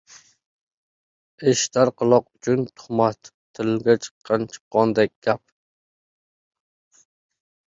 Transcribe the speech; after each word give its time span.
Eshitar 1.51 1.91
quloq 2.01 2.25
uchun 2.37 2.65
tuhmat 2.75 3.31
tilga 3.59 3.97
chiqqan 4.07 4.41
chipqondek 4.51 5.11
gap. 5.29 5.45